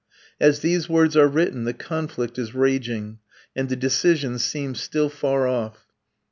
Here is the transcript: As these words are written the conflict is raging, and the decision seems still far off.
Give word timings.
As 0.39 0.61
these 0.61 0.89
words 0.89 1.15
are 1.15 1.27
written 1.27 1.65
the 1.65 1.75
conflict 1.75 2.39
is 2.39 2.55
raging, 2.55 3.19
and 3.55 3.69
the 3.69 3.75
decision 3.75 4.39
seems 4.39 4.81
still 4.81 5.09
far 5.09 5.47
off. 5.47 5.85